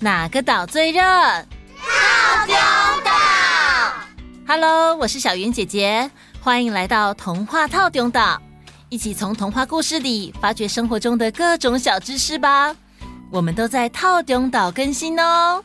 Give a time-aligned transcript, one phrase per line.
[0.00, 1.00] 哪个岛最热？
[1.00, 2.54] 套丁
[3.02, 3.10] 岛。
[4.46, 6.10] Hello，我是小云姐姐，
[6.40, 8.40] 欢迎来到童话套丁岛，
[8.90, 12.76] 一起从童话故事里发掘生活中的各种小知识吧。
[13.30, 15.64] 我们都在套丁岛更新哦。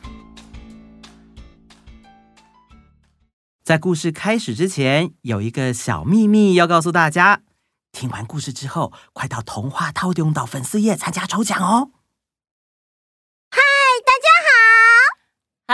[3.62, 7.42] 在故事开始之前，有一个小秘密要告诉大家。
[7.92, 11.90] 听完故事之后，快到童话透中岛粉丝页参加抽奖哦！
[13.50, 13.60] 嗨，
[14.06, 14.50] 大家好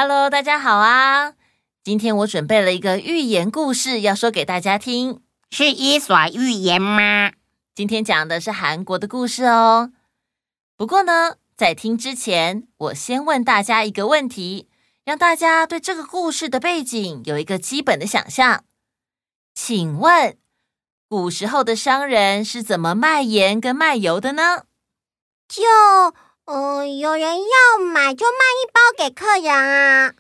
[0.01, 1.35] ！Hello，大家好啊！
[1.83, 7.33] 今天我准备了一个寓言故事要说给大家听，是伊索寓言吗？
[7.75, 9.91] 今天讲的是韩国的故事哦。
[10.77, 14.69] 不过呢，在听之前，我先问大家一个问题，
[15.05, 18.63] 让大家对这个故事的背景有一个基本的想象。
[19.53, 20.39] 请问，
[21.09, 24.63] 古时候的商人是怎么卖盐跟卖油的呢？
[25.49, 25.65] 就，
[26.49, 30.15] 呃，有人要买就卖一包给客人啊。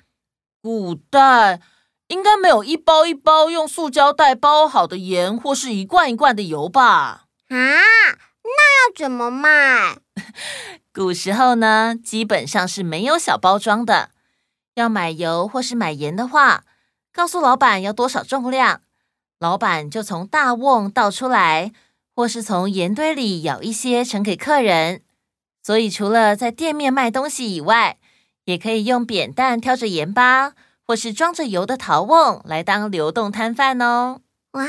[0.60, 1.58] 古代
[2.08, 7.24] 应该没有一包一包用塑胶袋包好的盐，或是一罐一罐的油吧？
[7.48, 9.96] 啊，那要怎么卖？
[10.92, 14.10] 古时候呢，基本上是没有小包装的。
[14.74, 16.64] 要买油或是买盐的话，
[17.10, 18.82] 告诉老板要多少重量。
[19.38, 21.72] 老板就从大瓮倒出来，
[22.14, 25.00] 或是从盐堆里舀一些盛给客人。
[25.62, 27.98] 所以，除了在店面卖东西以外，
[28.44, 30.54] 也可以用扁担挑着盐巴，
[30.86, 34.20] 或是装着油的陶瓮来当流动摊贩哦。
[34.52, 34.64] 哇，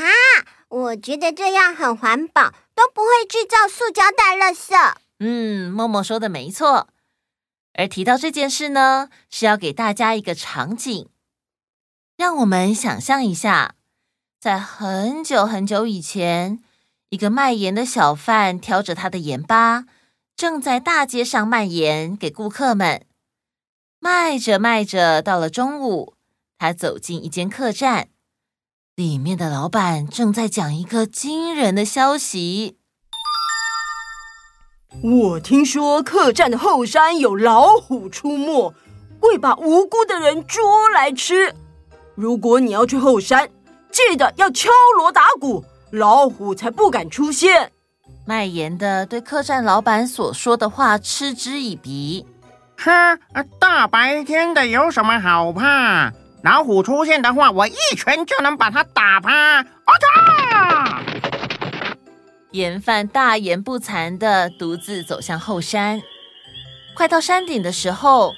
[0.67, 4.75] 我觉得这样很环保，都不会制造塑胶袋垃圾。
[5.19, 6.89] 嗯，默默说的没错。
[7.73, 11.07] 而提到这件事呢，是要给大家一个场景，
[12.17, 13.75] 让我们想象一下。
[14.41, 16.61] 在很久很久以前，
[17.09, 19.85] 一个卖盐的小贩挑着他的盐巴，
[20.39, 23.05] 正在大街上卖盐给顾客们。
[23.99, 26.13] 卖着卖着，到了中午，
[26.57, 28.07] 他走进一间客栈，
[28.95, 32.77] 里面的老板正在讲一个惊人的消息：
[35.03, 38.73] 我听说客栈的后山有老虎出没，
[39.19, 41.53] 会把无辜的人捉来吃。
[42.15, 43.51] 如果你要去后山，
[43.91, 47.73] 记得要敲锣打鼓，老虎才不敢出现。
[48.29, 52.27] 卖盐的对客栈老板所说的话嗤之以鼻。
[52.77, 53.17] 哈，
[53.59, 56.13] 大白天的有什么好怕？
[56.43, 59.33] 老虎出现的话，我一拳就能把它打趴。
[59.33, 61.01] 啊嚓！
[62.51, 65.99] 盐贩大言不惭的独自走向后山。
[66.95, 68.35] 快到山顶的时候，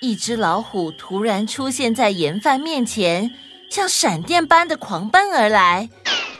[0.00, 3.30] 一只老虎突然出现在盐贩面前。
[3.70, 5.90] 像闪电般的狂奔而来，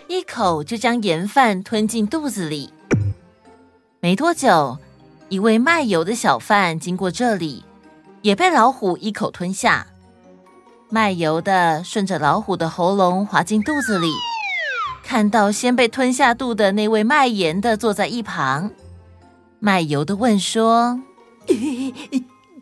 [0.08, 2.72] 一口就将盐贩吞进肚子里。
[4.04, 4.76] 没多久，
[5.30, 7.64] 一位卖油的小贩经过这里，
[8.20, 9.86] 也被老虎一口吞下。
[10.90, 14.12] 卖油的顺着老虎的喉咙滑进肚子里，
[15.02, 18.70] 看到先被吞下肚的那位卖盐的坐在一旁。
[19.58, 21.00] 卖油的问说：“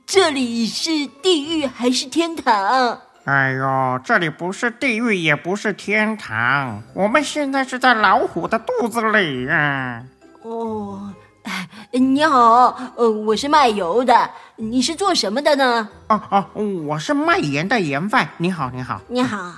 [0.06, 10.04] 这里是地狱还是天堂？”哎呦，这里不是地狱，也不是天堂，我们现在是在老虎的肚子里啊！
[10.44, 11.12] 哦，
[11.92, 15.88] 你好，呃，我是卖油的，你是做什么的呢？
[16.08, 18.28] 哦哦，我是卖盐的盐贩。
[18.38, 19.52] 你好，你好，你好。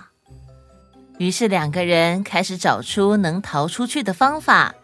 [1.18, 4.74] 于是两个人开始找出能逃出去的方法。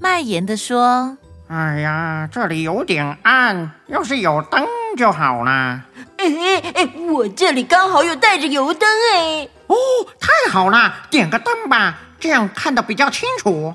[0.00, 5.80] 卖盐的说：“哎呀，这里有点暗，要是有灯就好了。”
[6.18, 6.26] 哎
[6.74, 9.48] 哎，我这里刚好有带着油灯哎！
[9.68, 9.76] 哦，
[10.18, 13.72] 太好了，点个灯吧，这样看得比较清楚。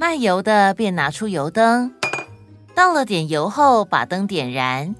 [0.00, 1.92] 卖油的便拿出油灯，
[2.72, 4.94] 倒了点油后，把灯点燃。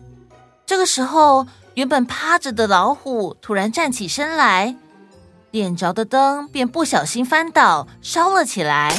[0.66, 4.74] 这个时候，原本趴着的老虎突然站起身来，
[5.52, 8.92] 点着的灯便不小心翻倒，烧了起来。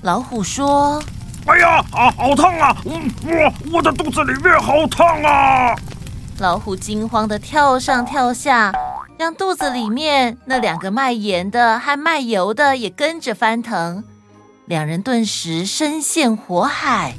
[0.00, 1.02] 老虎说
[1.44, 2.74] ：“哎呀，啊，好烫啊！
[2.86, 5.76] 我我的肚子里面好烫啊！”
[6.40, 8.72] 老虎惊慌的跳上跳下，
[9.18, 14.02] 让肚子里面那两个卖盐的和卖油的也跟着翻腾，
[14.66, 17.14] 两人顿时深陷火海。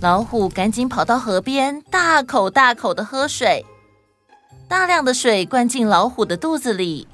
[0.00, 3.66] 老虎赶紧跑到河边，大口大口的喝水，
[4.66, 7.06] 大量的水灌进老虎的肚子里。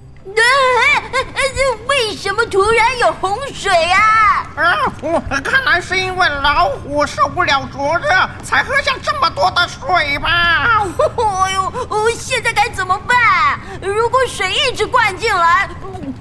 [1.86, 4.46] 为什么突然有洪水啊？
[4.56, 8.08] 啊，我看来是因为老虎受不了灼热，
[8.42, 10.80] 才喝下这么多的水吧。
[11.44, 13.58] 哎呦，我现在该怎么办？
[13.82, 15.68] 如果水一直灌进来，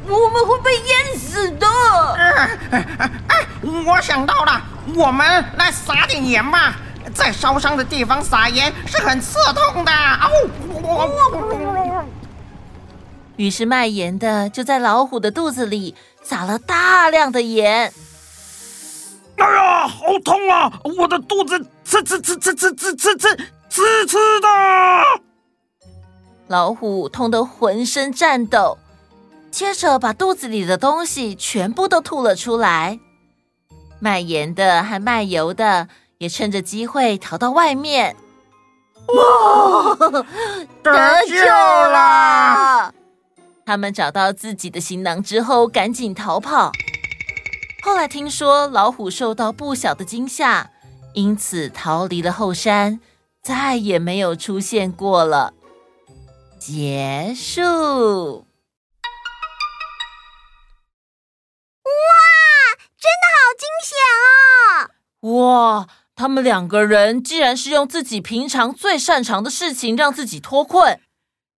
[0.08, 1.68] 我们会被淹死的。
[2.18, 2.58] 哎，
[3.30, 3.48] 哎，
[3.86, 4.62] 我想到了，
[4.96, 6.74] 我们来撒点盐吧，
[7.14, 9.92] 在烧伤的地方撒盐是很刺痛的。
[9.94, 11.10] 哦，
[13.36, 17.92] 于是卖盐的就在老虎的肚子里撒了大量的盐。
[19.38, 20.72] 哎呀，好痛啊！
[20.98, 23.38] 我的肚子刺刺刺刺刺刺刺刺
[23.70, 24.48] 刺刺的。
[26.48, 28.78] 老虎痛得浑身颤抖，
[29.50, 33.00] 接着把肚子里的东西全部都吐了出来。
[34.00, 35.88] 卖盐的和卖油的
[36.20, 38.16] 也趁着机会逃到外面。
[39.08, 39.96] 哇，
[40.84, 42.73] 得救了！
[43.66, 46.72] 他们找到自己的行囊之后，赶紧逃跑。
[47.82, 50.72] 后来听说老虎受到不小的惊吓，
[51.14, 53.00] 因此逃离了后山，
[53.42, 55.54] 再也没有出现过了。
[56.60, 58.46] 结束。
[61.84, 61.92] 哇，
[62.98, 63.98] 真的好惊险
[65.22, 65.40] 哦！
[65.40, 71.02] 哇，他们两个人竟然是用自己平常最擅长的事情让自己脱困。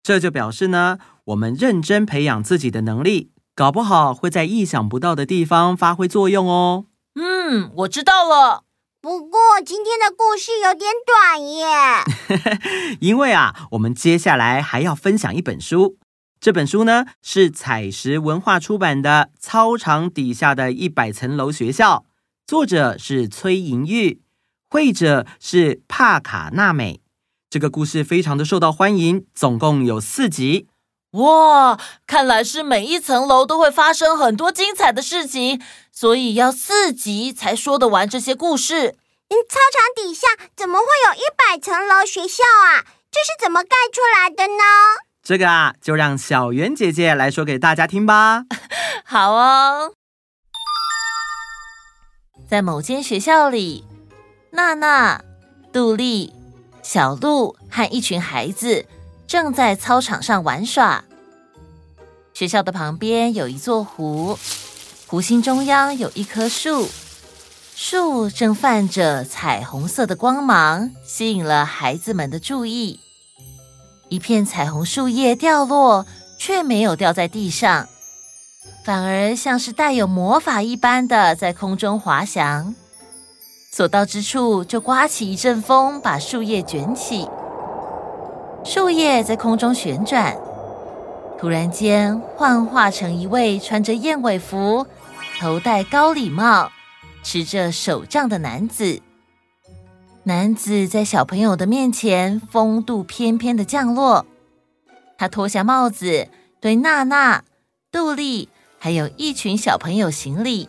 [0.01, 6.85] 这就表示呢，我们认真培养自己的能力，搞不好会在意想不到的地方发挥作用哦。
[7.15, 8.63] 嗯，我知道了。
[9.01, 15.97] 不过今天的故事有点短耶， 因为啊，我们接下来还要分享一本书。
[16.39, 21.97] 这本书呢是采石文化出版的《操场底下的一百层楼学校》，
[22.45, 24.21] 作者是崔银玉，
[24.69, 27.01] 绘者是帕卡纳美。
[27.49, 30.67] 这个故事非常的受到欢迎，总共有四集。
[31.15, 38.97] 哇，看来是每一层楼都会发生很多精彩的事情，所以要四集才说得完这些故事。
[39.29, 42.83] 嗯，操场底下怎么会有一百层楼学校啊？
[43.11, 44.63] 这是怎么盖出来的呢？
[45.23, 48.43] 这个啊，就让小圆姐姐来说给大家听吧。
[49.05, 49.93] 好哦，
[52.49, 53.85] 在某间学校里，
[54.51, 55.23] 娜娜、
[55.71, 56.33] 杜丽、
[56.83, 58.85] 小鹿和一群孩子。
[59.35, 61.03] 正在操场上玩耍。
[62.33, 64.39] 学校的旁边有一座湖，
[65.07, 66.87] 湖心中央有一棵树，
[67.75, 73.01] 树正泛着彩虹色的光芒，吸引了孩子们的注意。
[74.07, 76.05] 一片彩虹树叶掉落，
[76.39, 77.89] 却没有掉在地上，
[78.85, 82.73] 反而像是带有魔法一般的在空中滑翔。
[83.73, 87.27] 所到之处，就刮起一阵风，把树叶卷起。
[88.65, 90.35] 树叶在空中旋转，
[91.37, 94.87] 突然间幻化成一位穿着燕尾服、
[95.39, 96.71] 头戴高礼帽、
[97.21, 99.03] 持着手杖的男子。
[100.23, 104.25] 男子在小朋友的面前风度翩翩的降落，
[105.15, 106.27] 他脱下帽子，
[106.59, 107.43] 对娜娜、
[107.91, 110.67] 杜丽还有一群小朋友行礼，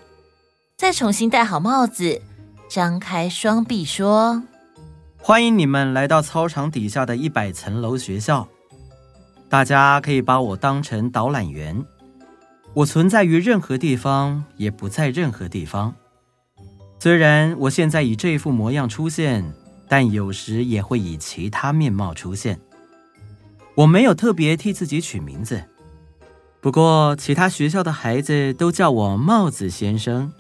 [0.77, 2.21] 再重新戴好帽子，
[2.69, 4.43] 张开双臂说。
[5.27, 8.47] 欢迎你们来到操场底下的一百层楼学校。
[9.49, 11.85] 大家可以把我当成导览员。
[12.75, 15.93] 我存在于任何地方，也不在任何地方。
[17.01, 19.45] 虽然我现在以这副模样出现，
[19.89, 22.61] 但有时也会以其他面貌出现。
[23.75, 25.61] 我没有特别替自己取名字，
[26.61, 30.33] 不过其他学校的孩子都叫我帽子先生。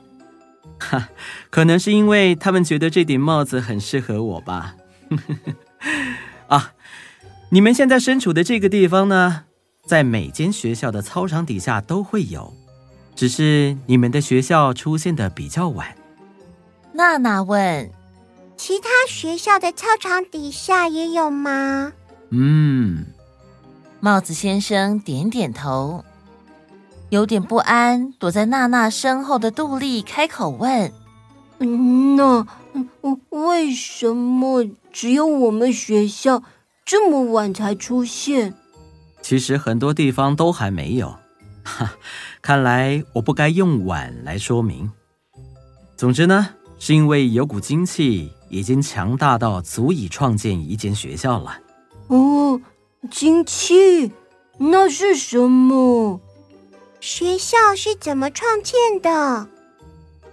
[0.79, 1.09] 哈，
[1.51, 4.77] 可能是因为他们觉得这顶帽子很适合我吧。
[6.49, 6.73] 啊，
[7.51, 9.45] 你们现在身处的这个地方呢，
[9.87, 12.53] 在每间学校的操场底下都会有，
[13.15, 15.97] 只是你们的学校出现的比较晚。
[16.93, 17.91] 娜娜问
[18.57, 21.93] ：“其他学校的操场底下也有吗？”
[22.31, 23.07] 嗯，
[24.01, 26.05] 帽子先生点点头。
[27.11, 30.93] 有点不安，躲在娜娜身后的杜丽开口问
[31.59, 32.47] ：“嗯，那
[33.31, 36.43] 为什么只有我们学校
[36.85, 38.55] 这么晚才出现？”
[39.23, 41.17] 其实很多地方都还没有。
[41.65, 41.93] 哈，
[42.43, 44.91] 看来我不该用“晚”来说明。
[45.97, 51.59] 总之呢，是因为有股精气已经强大到足以创建一间学校了。
[52.09, 52.61] 哦，
[53.11, 54.13] 精气，
[54.59, 56.21] 那是什么？
[57.07, 59.47] 学校是怎么创建的？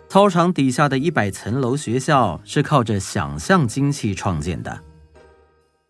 [0.10, 4.80] 操场底下的一百层楼学校是靠着想象精气创建的。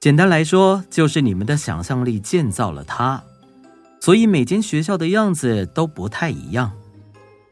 [0.01, 3.23] 简单来说，就是你们的想象力建造了它。
[4.01, 6.73] 所以每间学校的样子都不太一样。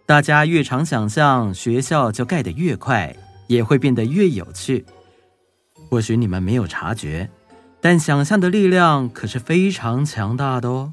[0.05, 3.15] 大家越常想象，学校就盖得越快，
[3.47, 4.85] 也会变得越有趣。
[5.89, 7.29] 或许你们没有察觉，
[7.79, 10.91] 但想象的力量可是非常强大的哦。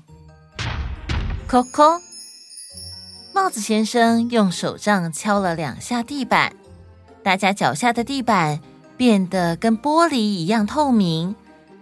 [1.49, 2.07] Coco。
[3.40, 6.52] 帽子先生用手杖敲了两下地板，
[7.23, 8.61] 大家脚下的地板
[8.97, 11.37] 变得跟玻璃一样透明，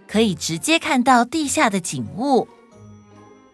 [0.07, 2.47] 可以直接看到地下的景物。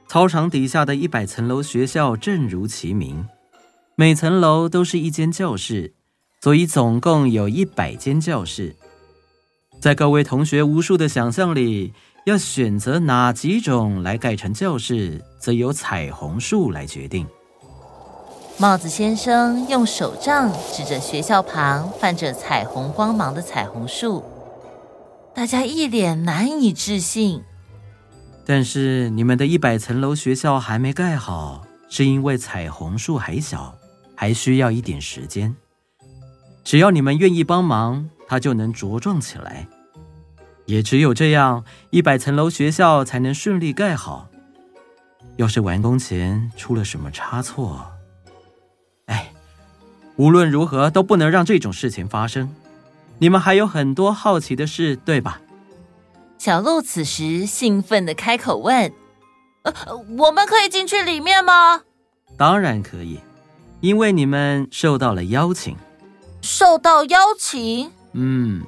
[0.10, 3.26] 操场底下的一百层楼学校正如其名，
[3.96, 5.94] 每层楼都是一间教室，
[6.42, 8.76] 所以总共有一百间教室。
[9.80, 11.94] 在各位同学无数的想象里，
[12.26, 17.26] 要选择哪几种来盖成教室，则由彩虹树来决定。
[18.60, 24.24] 帽子先生用手杖指着学校旁泛着彩虹光芒的彩虹树，
[25.34, 27.42] 大家一脸难以置信。
[28.46, 33.76] 但是你们的一百层楼学校还没盖好，是因为彩虹树还小，
[34.16, 35.56] 还需要一点时间。
[36.64, 39.68] 只要你们愿意帮忙，它就能茁壮起来。
[40.66, 44.30] 也只有这样，一百层楼学校才能顺利盖好。
[45.38, 47.86] 要是完工前出了什么差错，
[50.24, 52.50] 无论如何都不能让这种事情发生。
[53.20, 55.42] 你们还有很多好奇的事，对吧？
[56.38, 58.90] 小鹿此时兴奋的开口问
[59.64, 59.74] ：“呃，
[60.18, 61.82] 我们可以进去里面吗
[62.40, 63.20] ？”“当然可以，
[63.82, 65.76] 因为你们受到了邀请。
[66.42, 68.64] ”“受到邀请？”“嗯，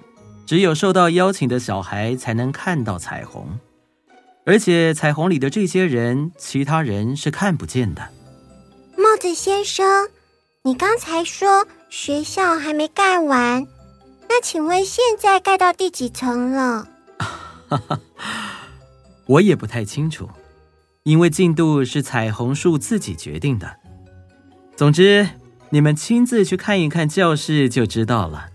[0.45, 3.57] 只有受到邀请的小孩才能看到彩虹，
[4.45, 8.09] 而且彩虹里的这些人，其他人是看不见的。”
[8.99, 10.09] 帽子先生。
[10.65, 13.67] 你刚才说学校还没盖完，
[14.27, 16.87] 那请问现在盖到第几层了？
[19.27, 20.27] 我也不太清楚，
[21.03, 23.75] 因为进度是彩虹树自己决定的。
[24.75, 25.29] 总之，
[25.69, 28.47] 你们亲自去看一看教室就知道了。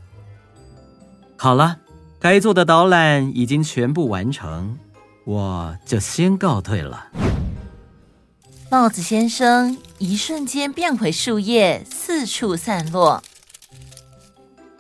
[1.37, 1.79] 好了，
[2.19, 4.76] 该做的导览已经全部完成，
[5.25, 7.07] 我就先告退了。
[8.71, 13.21] 帽子先生一瞬间变回树叶，四处散落。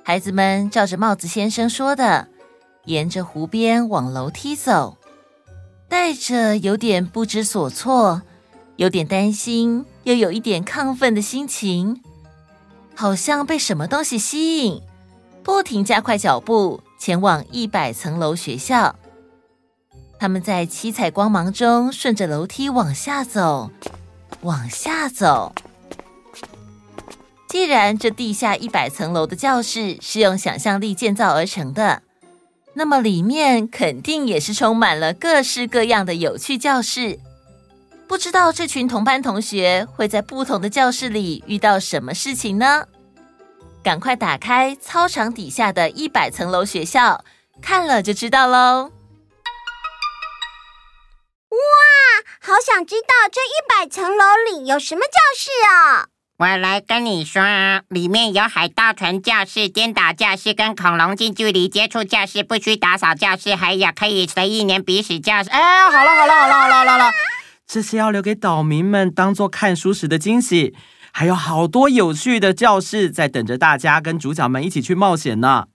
[0.04, 2.28] 孩子们照着帽子先生说的，
[2.84, 4.96] 沿着湖边往楼梯走，
[5.88, 8.22] 带着有点不知所措、
[8.76, 12.00] 有点担心，又有一点亢奋的心情，
[12.94, 14.80] 好像被什么东西吸引，
[15.42, 18.94] 不停加快脚步，前往一百层楼学校。
[20.20, 23.70] 他们在七彩光芒中顺着楼梯往下走，
[24.42, 25.54] 往下走。
[27.48, 32.02] 既然这地下一百层楼的教室是用想象力建造而成的，
[32.74, 37.18] 那么里面肯定也是充满了各式各样的有趣教室。
[38.06, 42.86] 不知道这群同班同学会在不同的教室里遇到什么事情呢？
[43.82, 47.24] 赶快打开操场底下的一百层楼学校，
[47.62, 48.90] 看了就知道喽。
[52.40, 56.06] 好想知道这一百层楼里有什么教室啊！
[56.38, 57.42] 我来跟你说，
[57.88, 65.50] 里面有海盗船教室、颠倒教室、跟恐龙近距离接触教室、不需打扫教室，还有可以随意粘鼻屎教室。
[65.50, 67.10] 哎，好了好了好了好了好了，好了，
[67.66, 70.74] 这些要留给岛民们当做看书时的惊喜。
[71.12, 75.66] 还有好多有趣的教室在等着大家跟主角们一起去冒险呢。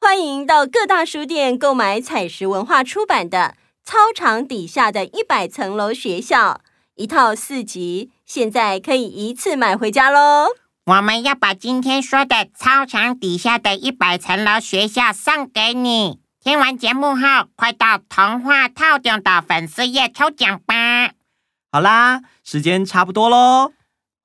[0.00, 3.54] 欢迎到各大书店购买彩石文化出版的。
[3.84, 6.60] 操场底下的一百层楼学校，
[6.94, 10.48] 一套四集，现在可以一次买回家喽！
[10.86, 16.20] 我们要把今天说的操场底下的一百层楼学校送给你。
[16.42, 21.12] 听完节目后，快到童话套中的粉丝页抽奖吧！
[21.70, 23.72] 好啦，时间差不多喽，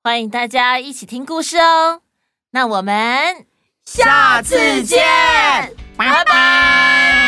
[0.02, 2.02] 欢迎大家一起听故事哦。
[2.50, 3.46] 那我们
[3.84, 4.98] 下次见，
[5.96, 7.27] 拜拜。